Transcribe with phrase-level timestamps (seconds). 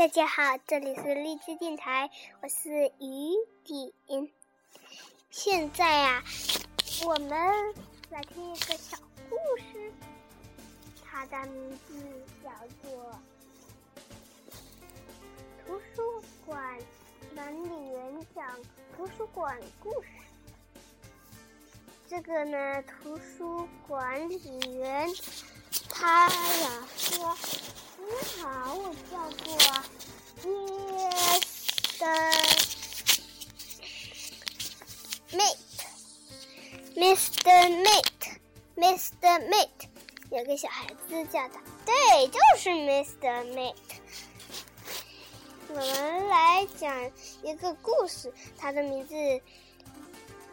[0.00, 2.08] 大家好，这里是荔枝电台，
[2.40, 3.34] 我是雨
[3.66, 4.32] 点。
[5.28, 6.24] 现在啊，
[7.04, 7.30] 我们
[8.08, 8.96] 来听一个小
[9.28, 9.92] 故事，
[11.04, 12.02] 它的名字
[12.42, 13.12] 叫做
[15.66, 16.78] 《图书馆
[17.34, 18.58] 管理员讲
[18.96, 20.08] 图书馆故事》。
[22.08, 25.10] 这个呢，图书管理员
[25.90, 27.36] 他呀说。
[28.00, 28.06] 你
[28.42, 29.14] 好，我叫
[29.44, 29.46] 做
[30.42, 32.04] Mr.
[36.96, 37.48] Mate，Mr.
[37.84, 39.30] Mate，Mr.
[39.48, 39.82] Mate，
[40.30, 43.44] 有个小孩子叫他，对，就是 Mr.
[43.54, 43.74] Mate。
[45.68, 47.10] 我们来讲
[47.42, 49.14] 一个故事，它的名字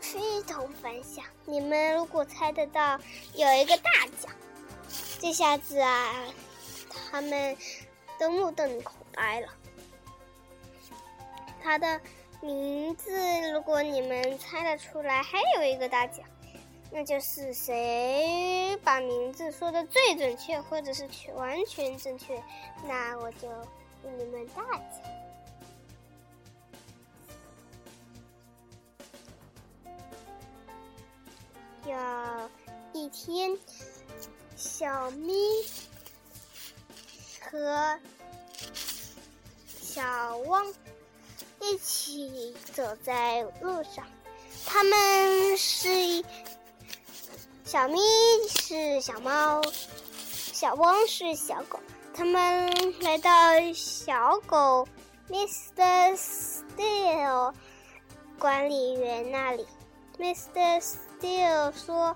[0.02, 1.24] 非同凡响。
[1.46, 3.00] 你们如果猜得到，
[3.34, 3.90] 有一个大
[4.22, 4.32] 奖，
[5.20, 6.26] 这下子啊。
[6.90, 7.58] 他们
[8.20, 9.48] 都目瞪口呆了。
[11.62, 12.00] 他的
[12.42, 13.12] 名字，
[13.52, 16.26] 如果你们猜得出来，还有一个大奖，
[16.92, 22.42] 那就是谁把名字说的最准确，或者是全完全正确，
[22.88, 23.50] 那我就
[24.02, 25.02] 给你们大奖。
[31.86, 32.50] 有
[32.94, 33.58] 一天，
[34.56, 35.34] 小咪。
[37.52, 38.00] 和
[39.82, 40.66] 小汪
[41.60, 44.06] 一起走在路上，
[44.66, 46.24] 他们是
[47.66, 48.00] 小咪
[48.50, 49.62] 是小猫，
[50.54, 51.80] 小汪是小狗。
[52.14, 53.32] 他们来到
[53.74, 54.88] 小狗
[55.30, 56.18] Mr.
[56.18, 57.54] Steel
[58.40, 59.66] 管理员那里
[60.18, 60.82] ，Mr.
[60.82, 62.16] Steel 说。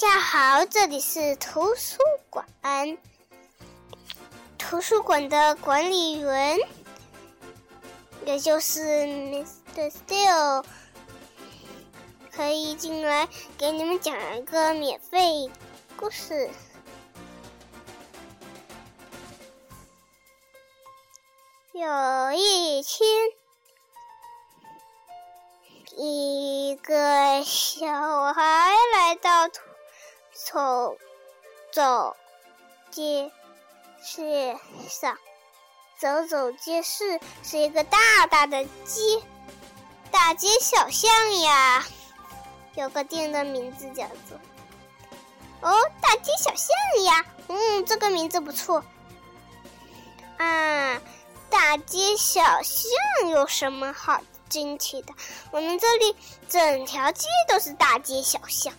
[0.00, 1.98] 大家好，这里是图书
[2.30, 2.46] 馆。
[4.56, 6.56] 图书馆的管理员，
[8.24, 9.90] 也就是 Mr.
[9.90, 10.64] Steel，
[12.30, 13.28] 可以进来
[13.58, 15.50] 给你们讲一个免费
[15.96, 16.48] 故事。
[21.72, 23.08] 有一天，
[25.96, 29.60] 一个小孩来到图。
[30.46, 30.96] 走
[31.72, 32.16] 走
[32.92, 33.32] 街
[34.00, 34.56] 市
[34.88, 35.18] 上，
[35.98, 39.20] 走走街市是一个大大的街，
[40.12, 41.84] 大街小巷呀。
[42.76, 44.38] 有个店的名字叫做
[45.60, 47.26] “哦，大街小巷呀”。
[47.48, 48.84] 嗯，这个名字不错。
[50.36, 51.02] 啊，
[51.50, 55.12] 大街小巷有什么好惊奇的？
[55.50, 56.16] 我们这里
[56.48, 58.72] 整条街都是大街小巷。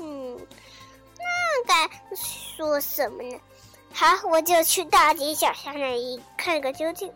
[0.00, 0.46] 嗯，
[1.18, 3.40] 那该说什么呢？
[3.92, 7.12] 好，我就去大街小巷那里看个究竟。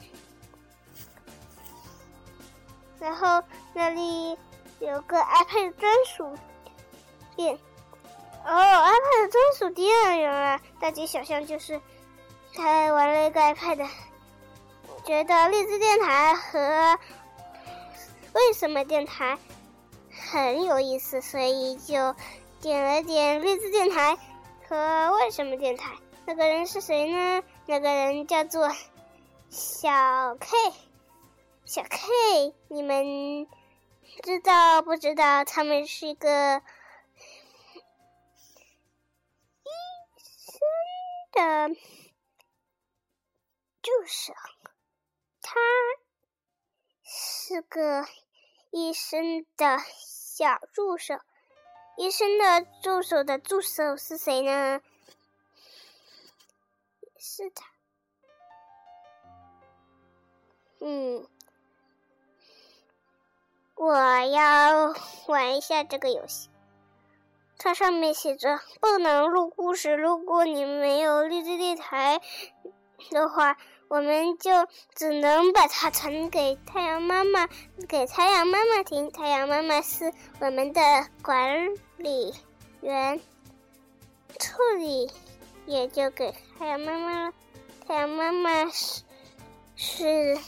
[3.00, 3.42] 然后
[3.74, 4.38] 那里
[4.78, 6.38] 有个 iPad 专属
[7.34, 7.58] 店。
[8.44, 11.80] 哦，iPad 专属店，原来大街小巷就是
[12.54, 13.88] 他玩了一个 iPad。
[15.04, 16.98] 觉得荔枝电台和
[18.34, 19.36] 为什么电台
[20.30, 22.14] 很有意思，所以就。
[22.60, 24.18] 点了点励志电台
[24.68, 25.96] 和为什么电台？
[26.26, 27.44] 那个人是谁呢？
[27.66, 28.68] 那个人叫做
[29.48, 30.56] 小 K，
[31.64, 33.46] 小 K，你们
[34.24, 35.44] 知道不知道？
[35.44, 36.60] 他们是一个
[39.62, 39.70] 医
[40.50, 40.58] 生
[41.32, 41.68] 的
[43.82, 44.32] 助手，
[45.42, 45.54] 他
[47.04, 48.04] 是个
[48.72, 51.14] 医生的小助手。
[51.98, 54.80] 医生的助手的助手是谁呢？
[57.18, 57.66] 是他。
[60.80, 61.26] 嗯，
[63.74, 64.94] 我要
[65.26, 66.48] 玩一下这个游戏。
[67.58, 72.20] 它上面写着不能录故事，如果你没有励志电台
[73.10, 73.58] 的话。
[73.90, 74.50] 我们就
[74.94, 77.48] 只能把它传给太阳妈妈，
[77.88, 79.10] 给太阳妈妈听。
[79.10, 80.82] 太阳妈妈是我们的
[81.22, 82.32] 管理
[82.80, 83.20] 员，
[84.38, 85.10] 处理
[85.66, 87.34] 也就给太阳妈妈了。
[87.86, 89.02] 太阳妈妈是
[89.74, 90.38] 是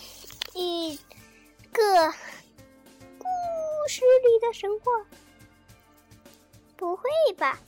[0.55, 0.97] 一
[1.73, 2.13] 个
[3.19, 3.27] 故
[3.89, 5.07] 事里的神话？
[6.77, 7.03] 不会
[7.37, 7.59] 吧？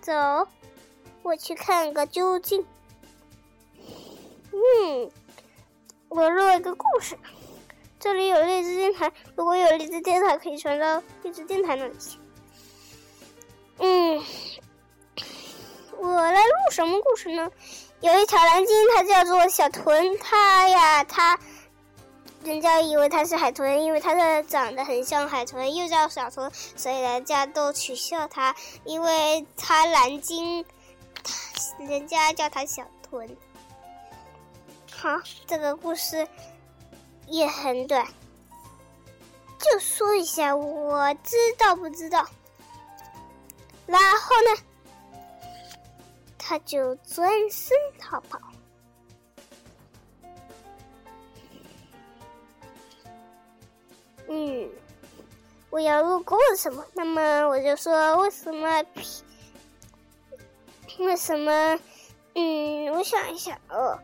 [0.00, 0.12] 走，
[1.22, 2.64] 我去看个究竟。
[4.52, 5.10] 嗯，
[6.08, 7.18] 我录一个故事。
[8.00, 12.18] 这里有荔枝电台，如果有荔枝电台，可以传到荔枝电台那里去。
[13.78, 14.24] 嗯，
[15.98, 17.50] 我来录什么故事呢？
[18.00, 21.38] 有一条蓝鲸，它叫做小豚，它呀，它，
[22.42, 30.64] 人家以为它是海豚，因为它的长得很像海豚，又叫小豚，所以人家都取笑它，因为它蓝鲸，
[31.78, 33.36] 人家叫它小豚。
[34.90, 36.26] 好，这个故事
[37.30, 38.06] 也很短，
[39.58, 42.26] 就说一下，我知道不知道？
[43.86, 44.62] 然后呢，
[46.36, 48.38] 他就转身逃跑。
[54.28, 54.70] 嗯，
[55.70, 56.84] 我要路过什么？
[56.94, 58.84] 那么我就说，为什么？
[60.98, 61.78] 为什么？
[62.34, 63.98] 嗯，我想一想哦。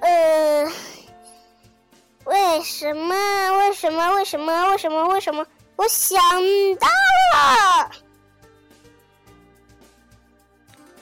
[0.00, 0.70] 呃，
[2.26, 3.14] 为什么？
[3.58, 4.14] 为什么？
[4.14, 4.68] 为什么？
[4.68, 5.08] 为什么？
[5.08, 5.46] 为什么？
[5.76, 6.18] 我想
[6.78, 6.88] 到
[7.34, 7.90] 了，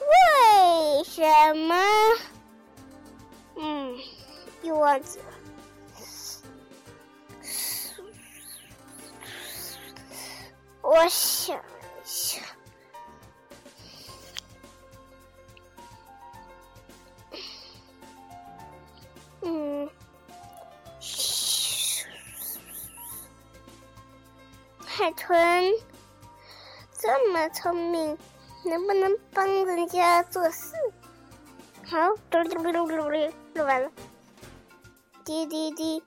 [0.01, 1.75] 为什么？
[3.57, 3.97] 嗯，
[4.63, 5.25] 又忘记了。
[10.83, 11.61] 我想一
[12.05, 12.44] 下。
[25.27, 25.73] 豚
[26.99, 28.19] 这么聪明，
[28.67, 30.75] 能不能帮人家做事？
[31.87, 33.91] 好，嘟噜嘟噜嘟噜嘟噜，录完了，
[35.25, 36.05] 滴滴滴。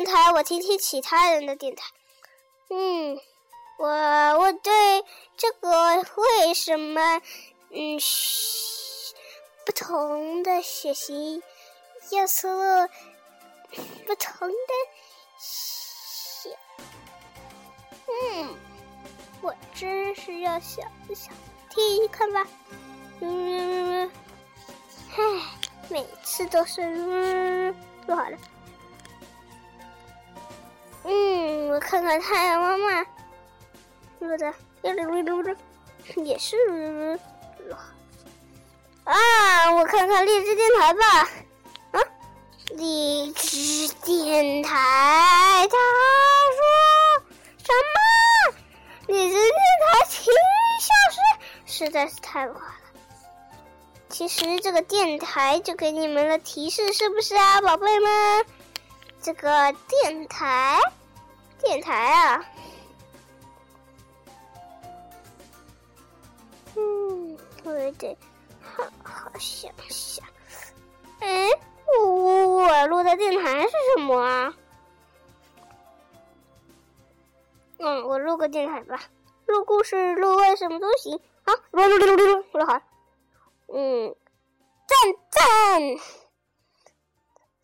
[0.00, 1.84] 电台，我听听其他人的电台。
[2.70, 3.20] 嗯，
[3.76, 5.04] 我我对
[5.36, 7.20] 这个为什么
[7.68, 8.00] 嗯
[9.66, 11.42] 不同的血型
[12.12, 12.88] 要说
[14.06, 14.72] 不同的
[15.38, 16.48] 血，
[18.06, 18.56] 嗯，
[19.42, 21.30] 我真是要想一想，
[21.68, 22.46] 听一看吧。
[23.20, 24.10] 嗯，
[25.10, 25.22] 唉，
[25.90, 27.76] 每次都是嗯，
[28.06, 28.38] 不好了。
[31.04, 33.02] 嗯，我看看太阳妈妈
[34.18, 34.52] 录的，
[36.16, 36.56] 也是
[39.04, 41.28] 啊，我看看荔枝电台吧。
[41.92, 42.00] 啊，
[42.76, 46.62] 荔枝电台，他说
[47.58, 48.54] 什么？
[49.06, 50.32] 荔枝电台请
[50.80, 51.18] 消失，
[51.66, 52.74] 实在是太快了。
[54.08, 58.44] 其实这个电台就给你们了提示，是不是啊，宝贝们？
[59.22, 59.50] 这个
[59.86, 60.78] 电台，
[61.60, 62.44] 电台啊，
[66.74, 68.16] 嗯，我得
[68.62, 70.26] 好好想想。
[71.20, 71.48] 哎，
[71.98, 74.54] 我我录的电台是什么啊？
[77.78, 78.98] 嗯，我录个电台吧，
[79.44, 81.20] 录故事，录外什么都行。
[81.46, 82.80] 好，录录录录录，录好。
[83.68, 84.16] 嗯，
[84.88, 84.98] 赞
[85.30, 85.96] 赞，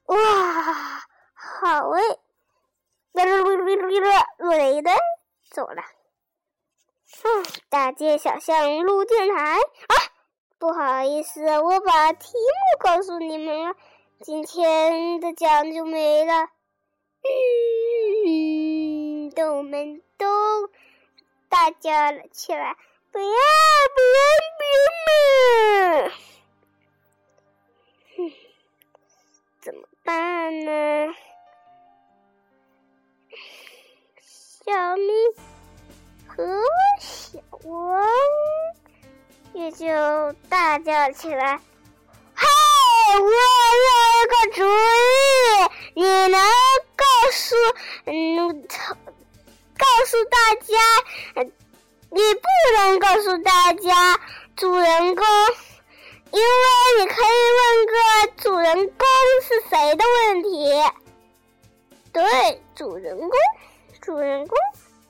[0.07, 1.03] 哇！
[1.47, 2.03] 好嘞，
[3.15, 4.91] 噜噜噜噜噜噜雷的
[5.49, 5.83] 走了。
[7.23, 9.95] 嗯，大街小巷录电台啊，
[10.59, 13.77] 不好意思，我把题目告诉你们了，
[14.23, 16.49] 今天的奖就没了。
[18.27, 20.69] 嗯，动们都
[21.49, 22.77] 大叫了起来，
[23.13, 23.25] 不要
[23.95, 24.19] 不要
[24.59, 24.63] 不
[25.95, 26.11] 要！
[28.19, 28.33] 嗯，
[29.61, 31.15] 怎么办呢？
[34.67, 35.13] 小咪
[36.27, 36.45] 和
[36.99, 38.05] 小王
[39.53, 39.87] 也就
[40.49, 41.61] 大叫起来
[42.35, 42.45] ：“嘿，
[43.21, 44.65] 我有一个主
[45.95, 46.41] 意，你能
[46.97, 47.55] 告诉
[48.07, 48.67] 嗯，
[49.79, 50.75] 告诉大家？
[52.11, 54.21] 你不能告诉大家
[54.57, 55.25] 主人公，
[56.33, 57.95] 因为你可以问个
[58.43, 59.07] 主人公
[59.43, 60.75] 是谁的问题。
[62.13, 63.31] 对，主人公。”
[64.07, 64.57] 主人公，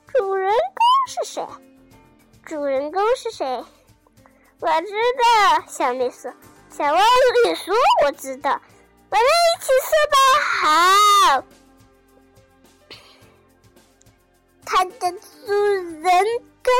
[0.07, 0.57] 主人公
[1.07, 1.47] 是谁？
[2.43, 3.45] 主人公是谁？
[4.59, 6.33] 我知道，小妹说。
[6.71, 7.75] 小王子说
[8.05, 8.59] ：“我知道，
[9.11, 10.17] 我们一起说吧。”
[10.63, 11.43] 好。
[14.65, 15.11] 他的
[15.45, 16.25] 主人
[16.63, 16.73] 公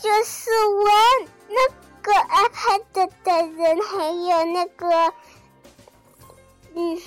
[0.00, 0.88] 就是我
[1.46, 1.68] 那
[2.02, 2.82] 个 iPad
[3.22, 5.14] 的人，还有那个，
[6.74, 7.00] 嗯，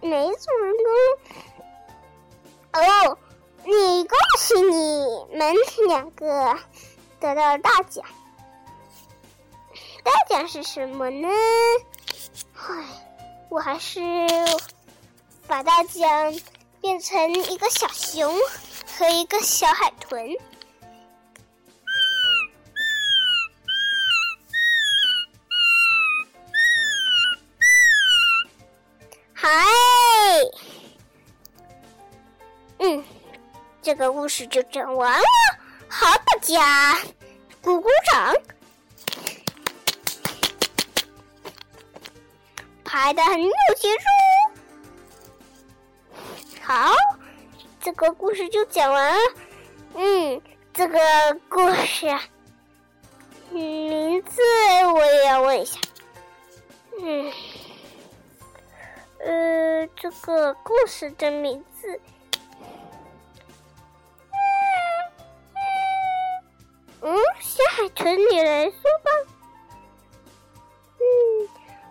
[0.00, 0.86] 没主人公。
[2.72, 3.18] 哦，
[3.64, 5.54] 你恭喜你们
[5.88, 6.58] 两个
[7.20, 8.04] 得到大奖。
[10.02, 11.28] 大奖是什么呢？
[12.56, 12.84] 唉，
[13.50, 14.00] 我还是
[15.46, 16.34] 把大奖
[16.80, 18.34] 变成一个小熊
[18.98, 20.36] 和一个小海豚。
[33.92, 35.26] 这个故事就讲完了。
[35.86, 36.98] 好，大家
[37.60, 38.34] 鼓鼓掌。
[42.82, 44.04] 拍的很有节奏。
[46.62, 46.94] 好，
[47.82, 49.20] 这个故事就讲完了。
[49.96, 50.40] 嗯，
[50.72, 50.98] 这个
[51.50, 52.06] 故事
[53.50, 54.40] 名字
[54.94, 55.78] 我也要问一下。
[56.98, 57.30] 嗯，
[59.18, 62.00] 呃，这个故事的名字，
[67.04, 69.10] 嗯，小海豚，你来说吧。
[70.98, 71.02] 嗯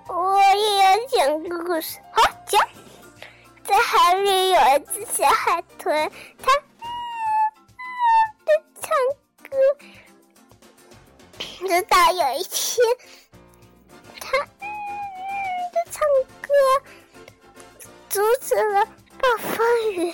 [0.08, 2.66] 我也要讲个故事，好讲。
[3.66, 6.10] 在海里有一只小海豚，
[6.42, 6.52] 它
[8.46, 8.90] 在唱
[9.50, 9.58] 歌。
[11.38, 12.86] 直到有一天，
[14.20, 16.02] 它在唱
[16.42, 16.50] 歌，
[18.10, 18.86] 阻止了
[19.20, 20.14] 暴风雨，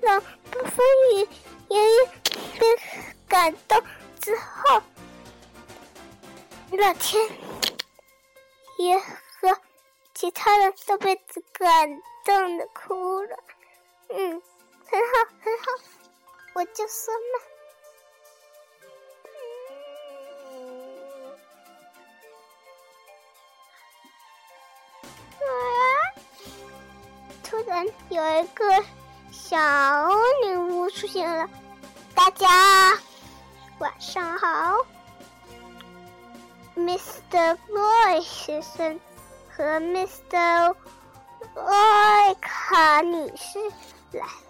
[0.00, 0.84] 让暴风
[1.14, 1.28] 雨
[1.68, 2.06] 爷爷
[2.58, 2.76] 被
[3.30, 3.82] 感动
[4.20, 4.82] 之后，
[6.70, 7.22] 那天。
[8.78, 9.60] 也和
[10.14, 11.14] 其他人都被
[11.52, 13.36] 感动的哭了，
[14.08, 14.42] 嗯，
[14.86, 15.64] 很好很好，
[16.54, 17.44] 我就说嘛。
[25.40, 25.52] 啊！
[27.44, 28.82] 突然有一个
[29.30, 29.58] 小
[30.42, 31.46] 女巫出现了，
[32.14, 32.98] 大家
[33.80, 34.86] 晚上好。
[36.76, 37.56] Mr.
[37.66, 39.00] Boy 先生
[39.48, 40.74] 和 Mr.
[41.54, 43.58] Roy 卡女士
[44.12, 44.49] 来了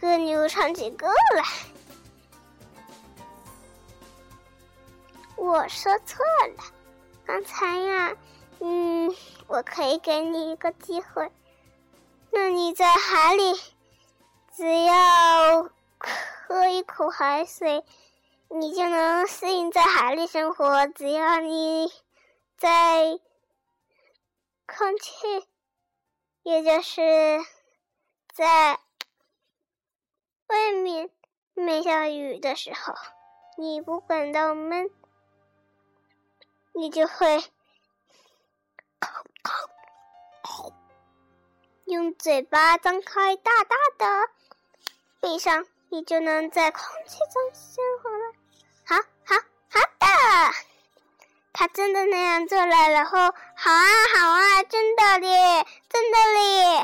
[0.00, 1.44] 那个牛唱起歌来。
[5.36, 6.24] 我说错
[6.56, 6.64] 了，
[7.24, 8.16] 刚才呀，
[8.60, 9.14] 嗯，
[9.46, 11.30] 我可以给你一个机会，
[12.30, 13.60] 那你在海里，
[14.54, 17.84] 只要喝一口海水，
[18.48, 20.86] 你就能适应在海里生活。
[20.86, 21.92] 只要你。
[22.58, 23.20] 在
[24.66, 25.46] 空气，
[26.42, 27.44] 也就是
[28.32, 28.80] 在
[30.48, 31.10] 外面
[31.54, 32.94] 没下雨的时候，
[33.56, 34.90] 你不感到闷，
[36.72, 37.42] 你就会
[41.84, 44.30] 用嘴巴张开大大的，
[45.20, 48.32] 闭上，你就能在空气中生活了。
[48.84, 49.36] 好好
[49.70, 50.06] 好的。
[51.52, 56.82] 他真的那样做了，然后好啊好啊，真的咧，真的咧。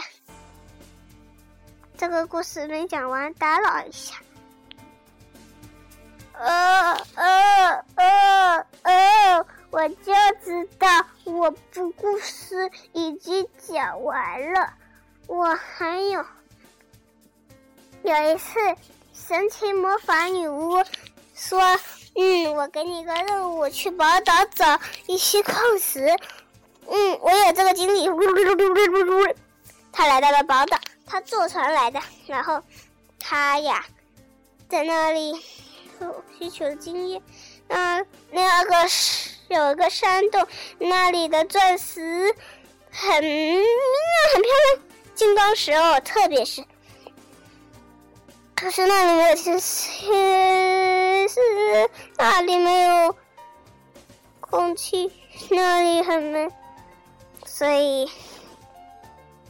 [2.03, 4.17] 这个故事没讲完，打扰一下。
[6.33, 10.13] 呃呃呃呃，我就
[10.45, 10.89] 知道
[11.23, 14.73] 我不故事已经讲完了。
[15.29, 16.27] 我还有
[18.03, 18.59] 有一次，
[19.15, 20.83] 神奇魔法女巫
[21.37, 21.79] 说。
[22.17, 26.09] 嗯，我给你个任务，去宝岛找一些矿石。
[26.89, 28.09] 嗯，我有这个经历。
[29.95, 30.77] 他来到了宝岛，
[31.13, 32.63] 他坐船来的，然后
[33.21, 33.85] 他呀，
[34.67, 35.39] 在那里
[36.39, 37.23] 吸取了经验。
[37.69, 38.75] 嗯，那个
[39.49, 40.47] 有一个山洞，
[40.79, 42.35] 那里的钻石
[42.91, 43.65] 很明亮，
[44.33, 44.83] 很漂亮，
[45.15, 46.65] 金刚石哦，特别是
[48.55, 51.41] 可是那里没有天气，是
[52.17, 53.15] 那里没有
[54.41, 55.13] 空气，
[55.51, 56.51] 那里很闷，
[57.45, 58.11] 所以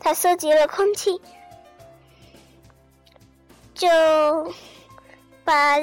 [0.01, 1.21] 他收集了空气，
[3.83, 4.55] 就
[5.43, 5.77] 把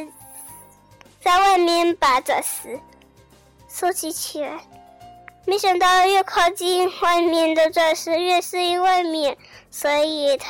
[1.19, 2.79] 在外面把钻石
[3.67, 4.57] 收集起来。
[5.45, 9.37] 没想到越靠近外面的钻石越是外面，
[9.69, 10.49] 所以他。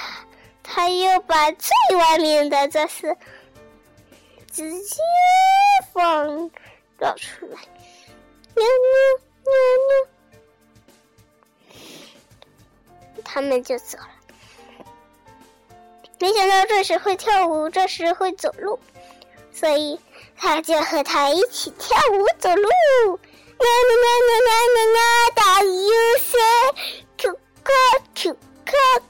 [0.62, 3.18] 他又把最外面的钻石
[4.51, 4.98] 直接
[5.91, 6.27] 放
[7.00, 7.58] 了出来，
[8.56, 8.68] 喵喵
[9.46, 9.51] 喵
[11.74, 14.18] 喵，他们就走了。
[16.19, 18.77] 没想到这时会跳舞，这时会走路，
[19.53, 19.97] 所以
[20.35, 22.69] 他就和他一起跳舞走路。
[23.59, 24.07] 喵喵喵
[24.45, 24.99] 喵喵喵，
[25.33, 26.38] 大游戏
[27.17, 27.71] ，Q Q
[28.15, 28.38] Q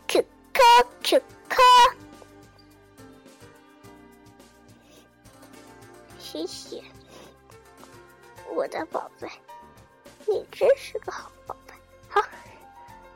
[0.07, 1.21] Q Q Q。
[1.49, 1.55] 可，
[6.19, 6.83] 谢谢
[8.53, 9.27] 我的宝贝，
[10.27, 11.73] 你真是个好宝贝。
[12.07, 12.21] 好，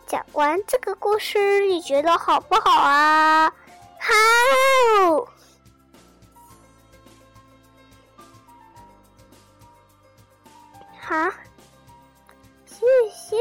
[0.08, 3.54] 讲完这个故事，你觉得好不好啊？
[4.06, 4.12] 好，
[11.00, 11.32] 好，
[12.66, 13.38] 谢谢。